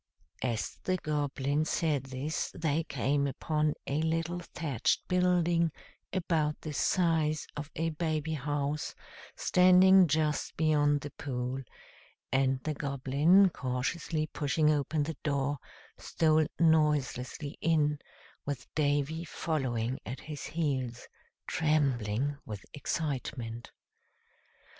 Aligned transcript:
As 0.41 0.79
the 0.85 0.97
Goblin 0.97 1.63
said 1.63 2.05
this 2.05 2.49
they 2.55 2.83
came 2.85 3.27
upon 3.27 3.75
a 3.85 4.01
little 4.01 4.39
thatched 4.39 5.07
building, 5.07 5.71
about 6.11 6.59
the 6.61 6.73
size 6.73 7.45
of 7.55 7.69
a 7.75 7.91
baby 7.91 8.33
house, 8.33 8.95
standing 9.35 10.07
just 10.07 10.57
beyond 10.57 11.01
the 11.01 11.11
pool; 11.11 11.61
and 12.31 12.63
the 12.63 12.73
Goblin, 12.73 13.51
cautiously 13.51 14.25
pushing 14.25 14.71
open 14.71 15.03
the 15.03 15.17
door, 15.21 15.59
stole 15.99 16.47
noiselessly 16.57 17.59
in, 17.61 17.99
with 18.43 18.65
Davy 18.73 19.23
following 19.23 19.99
at 20.03 20.21
his 20.21 20.45
heels, 20.45 21.07
trembling 21.45 22.39
with 22.43 22.65
excitement. 22.73 23.71